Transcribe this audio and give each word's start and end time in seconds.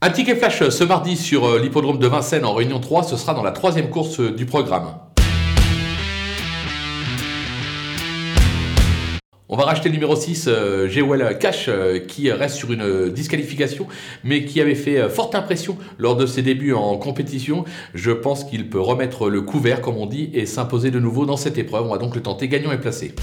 Un 0.00 0.10
ticket 0.10 0.36
flash 0.36 0.68
ce 0.68 0.84
mardi 0.84 1.16
sur 1.16 1.44
euh, 1.44 1.58
l'hippodrome 1.58 1.98
de 1.98 2.06
Vincennes 2.06 2.44
en 2.44 2.54
Réunion 2.54 2.78
3, 2.78 3.02
ce 3.02 3.16
sera 3.16 3.34
dans 3.34 3.42
la 3.42 3.50
troisième 3.50 3.90
course 3.90 4.20
euh, 4.20 4.30
du 4.30 4.46
programme. 4.46 4.94
On 9.48 9.56
va 9.56 9.64
racheter 9.64 9.88
le 9.88 9.94
numéro 9.94 10.14
6, 10.14 10.44
euh, 10.46 10.88
Jewel 10.88 11.36
Cash, 11.40 11.68
qui 12.06 12.30
reste 12.30 12.54
sur 12.54 12.72
une 12.72 13.08
disqualification, 13.08 13.88
mais 14.22 14.44
qui 14.44 14.60
avait 14.60 14.76
fait 14.76 15.08
forte 15.08 15.34
impression 15.34 15.76
lors 15.98 16.14
de 16.14 16.26
ses 16.26 16.42
débuts 16.42 16.74
en 16.74 16.96
compétition. 16.96 17.64
Je 17.92 18.12
pense 18.12 18.44
qu'il 18.44 18.70
peut 18.70 18.80
remettre 18.80 19.28
le 19.28 19.42
couvert, 19.42 19.80
comme 19.80 19.96
on 19.96 20.06
dit, 20.06 20.30
et 20.32 20.46
s'imposer 20.46 20.92
de 20.92 21.00
nouveau 21.00 21.26
dans 21.26 21.36
cette 21.36 21.58
épreuve. 21.58 21.86
On 21.86 21.90
va 21.90 21.98
donc 21.98 22.14
le 22.14 22.22
tenter 22.22 22.46
gagnant 22.46 22.70
et 22.70 22.78
placé. 22.78 23.16